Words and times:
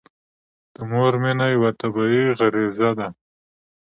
د 0.73 0.75
مور 0.91 1.13
مینه 1.21 1.45
یوه 1.55 1.69
طبیعي 1.79 2.23
غريزه 2.39 2.89
ده. 2.97 3.07